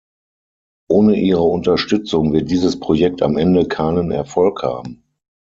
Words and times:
Ohne 0.89 1.15
Ihre 1.19 1.43
Unterstützung 1.43 2.33
wird 2.33 2.49
dieses 2.49 2.79
Projekt 2.79 3.21
am 3.21 3.37
Ende 3.37 3.67
keinen 3.67 4.09
Erfolg 4.09 4.63
haben. 4.63 5.03